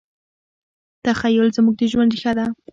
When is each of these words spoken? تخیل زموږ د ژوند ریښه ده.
تخیل 1.05 1.47
زموږ 1.57 1.75
د 1.77 1.81
ژوند 1.91 2.11
ریښه 2.15 2.31
ده. 2.37 2.45